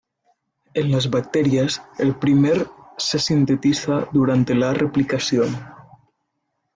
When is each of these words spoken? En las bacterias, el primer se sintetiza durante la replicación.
En 0.73 0.91
las 0.91 1.11
bacterias, 1.11 1.79
el 1.99 2.15
primer 2.15 2.65
se 2.97 3.19
sintetiza 3.19 4.07
durante 4.11 4.55
la 4.55 4.73
replicación. 4.73 5.55